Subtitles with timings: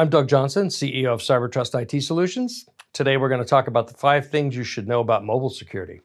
[0.00, 2.64] I'm Doug Johnson, CEO of CyberTrust IT Solutions.
[2.94, 6.00] Today we're going to talk about the five things you should know about mobile security.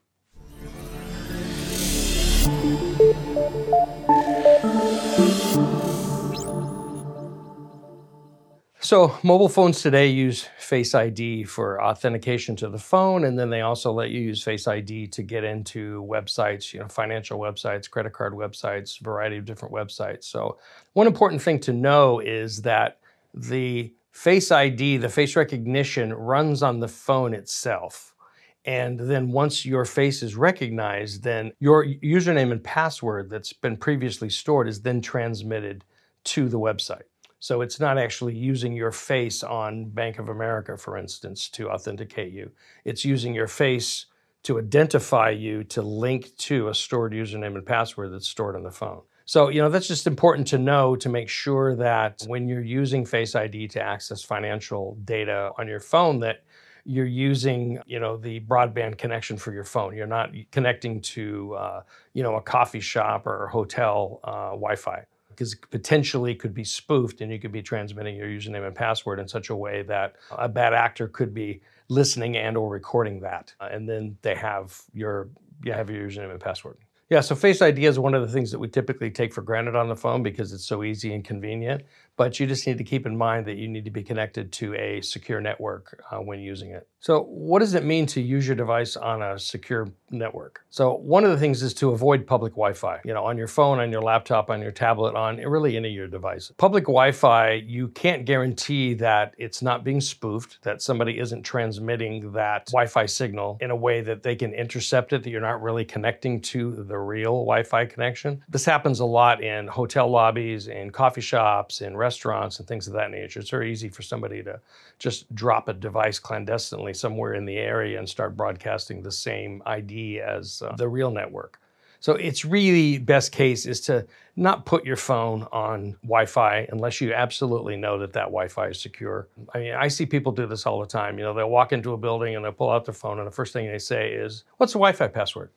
[8.82, 13.62] So, mobile phones today use Face ID for authentication to the phone, and then they
[13.62, 18.12] also let you use Face ID to get into websites, you know, financial websites, credit
[18.12, 20.26] card websites, variety of different websites.
[20.26, 20.58] So,
[20.92, 23.00] one important thing to know is that
[23.36, 28.16] the Face ID, the face recognition, runs on the phone itself.
[28.64, 34.30] And then once your face is recognized, then your username and password that's been previously
[34.30, 35.84] stored is then transmitted
[36.24, 37.04] to the website.
[37.40, 42.32] So it's not actually using your face on Bank of America, for instance, to authenticate
[42.32, 42.52] you.
[42.86, 44.06] It's using your face
[44.44, 48.72] to identify you to link to a stored username and password that's stored on the
[48.72, 49.02] phone.
[49.26, 53.06] So, you know, that's just important to know to make sure that when you're using
[53.06, 56.44] Face ID to access financial data on your phone that
[56.86, 59.96] you're using, you know, the broadband connection for your phone.
[59.96, 61.82] You're not connecting to, uh,
[62.14, 67.32] you know, a coffee shop or hotel uh, Wi-Fi because potentially could be spoofed and
[67.32, 70.74] you could be transmitting your username and password in such a way that a bad
[70.74, 75.28] actor could be listening and or recording that uh, and then they have your
[75.64, 76.78] you have your username and password
[77.10, 79.76] yeah, so Face ID is one of the things that we typically take for granted
[79.76, 81.84] on the phone because it's so easy and convenient.
[82.18, 84.74] But you just need to keep in mind that you need to be connected to
[84.76, 86.88] a secure network uh, when using it.
[87.00, 90.66] So, what does it mean to use your device on a secure network?
[90.72, 93.48] So, one of the things is to avoid public Wi Fi, you know, on your
[93.48, 96.56] phone, on your laptop, on your tablet, on really any of your devices.
[96.58, 102.32] Public Wi Fi, you can't guarantee that it's not being spoofed, that somebody isn't transmitting
[102.32, 105.62] that Wi Fi signal in a way that they can intercept it, that you're not
[105.62, 108.42] really connecting to the real Wi Fi connection.
[108.50, 112.94] This happens a lot in hotel lobbies, in coffee shops, in restaurants and things of
[112.94, 113.40] that nature.
[113.40, 114.60] It's very easy for somebody to
[115.00, 120.20] just drop a device clandestinely somewhere in the area and start broadcasting the same ID
[120.20, 121.60] as uh, the real network.
[122.00, 127.14] So it's really best case is to not put your phone on Wi-Fi unless you
[127.14, 129.28] absolutely know that that Wi-Fi is secure.
[129.54, 131.18] I mean, I see people do this all the time.
[131.18, 133.32] You know, they'll walk into a building and they'll pull out their phone and the
[133.32, 135.50] first thing they say is, "What's the Wi-Fi password?"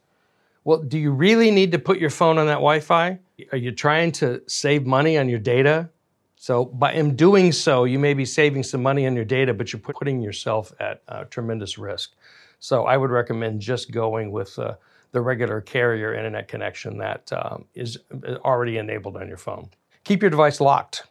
[0.64, 3.18] Well, do you really need to put your phone on that Wi-Fi?
[3.52, 5.88] Are you trying to save money on your data?
[6.40, 9.72] So by in doing so, you may be saving some money on your data, but
[9.72, 12.12] you're putting yourself at uh, tremendous risk.
[12.60, 14.74] So I would recommend just going with uh,
[15.10, 19.68] the regular carrier internet connection that um, is uh, already enabled on your phone.
[20.04, 21.04] Keep your device locked.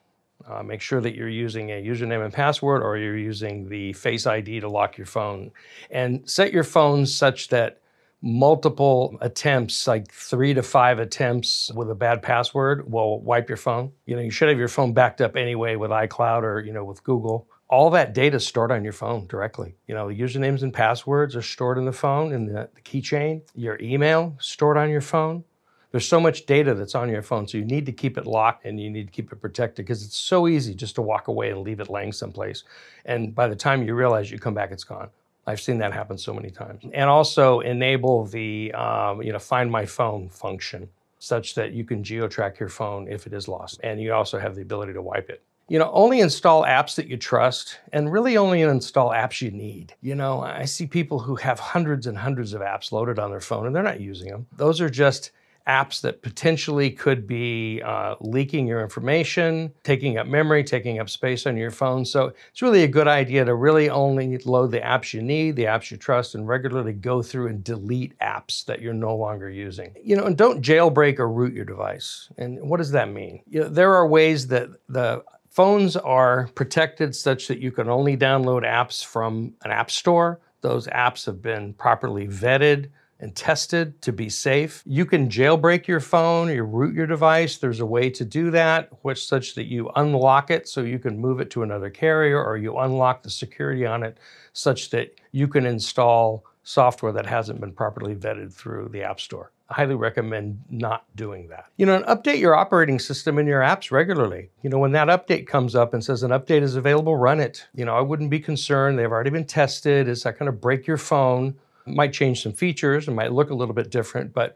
[0.47, 4.25] Uh, make sure that you're using a username and password or you're using the Face
[4.25, 5.51] ID to lock your phone.
[5.91, 7.81] And set your phone such that
[8.21, 13.91] multiple attempts, like three to five attempts with a bad password will wipe your phone.
[14.05, 16.83] You know, you should have your phone backed up anyway with iCloud or, you know,
[16.83, 17.47] with Google.
[17.69, 19.75] All that data is stored on your phone directly.
[19.87, 23.41] You know, the usernames and passwords are stored in the phone in the, the keychain.
[23.55, 25.43] Your email stored on your phone.
[25.91, 28.65] There's so much data that's on your phone, so you need to keep it locked
[28.65, 31.49] and you need to keep it protected because it's so easy just to walk away
[31.49, 32.63] and leave it laying someplace.
[33.05, 35.09] And by the time you realize you come back, it's gone.
[35.47, 36.83] I've seen that happen so many times.
[36.93, 42.03] And also enable the um, you know find my phone function such that you can
[42.03, 43.79] geo-track your phone if it is lost.
[43.83, 45.41] And you also have the ability to wipe it.
[45.67, 49.93] You know, only install apps that you trust and really only install apps you need.
[50.01, 53.41] You know, I see people who have hundreds and hundreds of apps loaded on their
[53.41, 54.45] phone and they're not using them.
[54.55, 55.31] Those are just
[55.67, 61.45] apps that potentially could be uh, leaking your information, taking up memory, taking up space
[61.45, 62.05] on your phone.
[62.05, 65.65] So it's really a good idea to really only load the apps you need, the
[65.65, 69.93] apps you trust, and regularly go through and delete apps that you're no longer using.
[70.01, 72.29] You know, and don't jailbreak or root your device.
[72.37, 73.41] And what does that mean?
[73.47, 78.15] You know, there are ways that the phones are protected such that you can only
[78.15, 80.39] download apps from an app store.
[80.61, 82.89] Those apps have been properly vetted
[83.19, 84.83] and tested to be safe.
[84.85, 87.57] You can jailbreak your phone, you root your device.
[87.57, 91.19] There's a way to do that, which such that you unlock it so you can
[91.19, 94.17] move it to another carrier or you unlock the security on it
[94.53, 99.51] such that you can install software that hasn't been properly vetted through the App Store.
[99.69, 101.65] I highly recommend not doing that.
[101.75, 104.49] You know, update your operating system and your apps regularly.
[104.61, 107.67] You know, when that update comes up and says an update is available, run it.
[107.75, 108.97] You know, I wouldn't be concerned.
[108.97, 110.07] They've already been tested.
[110.07, 111.55] Is that going to break your phone?
[111.87, 114.55] Might change some features and might look a little bit different, but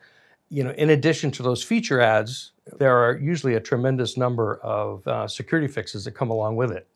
[0.49, 5.07] you know, in addition to those feature ads, there are usually a tremendous number of
[5.07, 6.87] uh, security fixes that come along with it.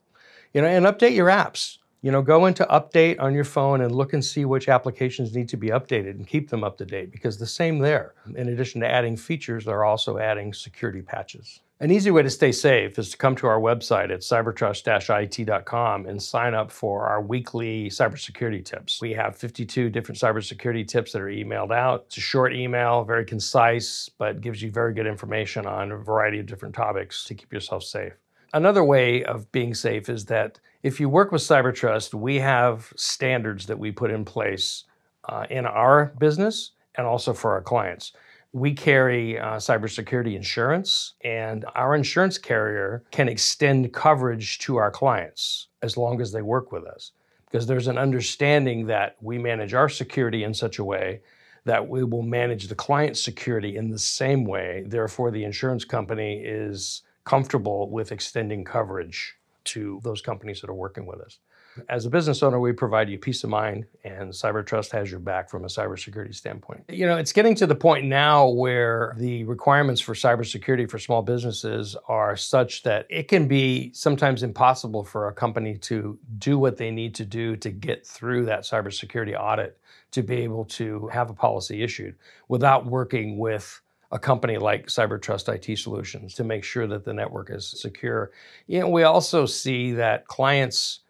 [0.52, 1.78] You know, and update your apps.
[2.02, 5.48] You know, go into update on your phone and look and see which applications need
[5.48, 8.14] to be updated and keep them up to date because the same there.
[8.36, 11.60] In addition to adding features, they're also adding security patches.
[11.78, 16.22] An easy way to stay safe is to come to our website at cybertrust-it.com and
[16.22, 19.02] sign up for our weekly cybersecurity tips.
[19.02, 22.04] We have 52 different cybersecurity tips that are emailed out.
[22.06, 26.38] It's a short email, very concise, but gives you very good information on a variety
[26.38, 28.14] of different topics to keep yourself safe.
[28.54, 33.66] Another way of being safe is that if you work with CyberTrust, we have standards
[33.66, 34.84] that we put in place
[35.28, 38.12] uh, in our business and also for our clients.
[38.52, 45.68] We carry uh, cybersecurity insurance, and our insurance carrier can extend coverage to our clients
[45.82, 47.12] as long as they work with us.
[47.44, 51.20] Because there's an understanding that we manage our security in such a way
[51.66, 54.84] that we will manage the client's security in the same way.
[54.86, 59.34] Therefore, the insurance company is comfortable with extending coverage
[59.64, 61.40] to those companies that are working with us.
[61.88, 65.50] As a business owner, we provide you peace of mind, and CyberTrust has your back
[65.50, 66.84] from a cybersecurity standpoint.
[66.88, 71.22] You know, it's getting to the point now where the requirements for cybersecurity for small
[71.22, 76.76] businesses are such that it can be sometimes impossible for a company to do what
[76.76, 79.78] they need to do to get through that cybersecurity audit
[80.12, 82.14] to be able to have a policy issued
[82.48, 83.80] without working with
[84.12, 88.30] a company like CyberTrust IT Solutions to make sure that the network is secure.
[88.66, 91.00] You know, we also see that clients,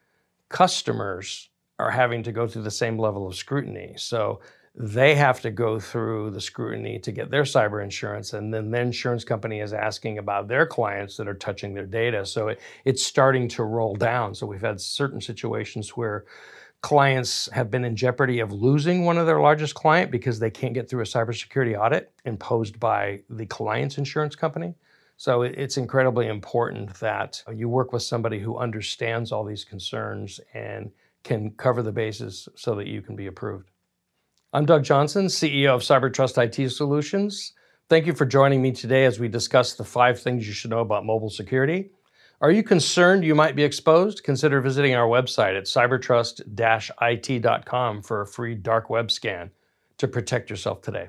[0.48, 3.94] customers are having to go through the same level of scrutiny.
[3.96, 4.40] So
[4.74, 8.80] they have to go through the scrutiny to get their cyber insurance, and then the
[8.80, 12.26] insurance company is asking about their clients that are touching their data.
[12.26, 14.34] So it, it's starting to roll down.
[14.34, 16.26] So we've had certain situations where
[16.82, 20.74] clients have been in jeopardy of losing one of their largest client because they can't
[20.74, 24.74] get through a cybersecurity audit imposed by the client's insurance company.
[25.18, 30.90] So it's incredibly important that you work with somebody who understands all these concerns and
[31.24, 33.70] can cover the bases so that you can be approved.
[34.52, 37.54] I'm Doug Johnson, CEO of CyberTrust IT Solutions.
[37.88, 40.80] Thank you for joining me today as we discuss the five things you should know
[40.80, 41.92] about mobile security.
[42.42, 44.22] Are you concerned you might be exposed?
[44.22, 49.50] Consider visiting our website at cybertrust-it.com for a free dark web scan
[49.96, 51.08] to protect yourself today.